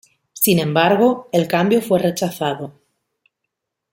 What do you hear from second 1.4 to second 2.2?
cambio fue